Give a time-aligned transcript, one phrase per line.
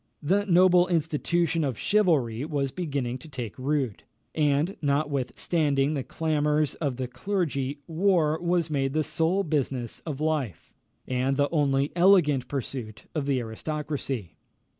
[0.23, 4.01] The noble institution of chivalry was beginning to take root,
[4.33, 10.73] and, notwithstanding the clamours of the clergy, war was made the sole business of life,
[11.07, 14.33] and the only elegant pursuit of the aristocracy.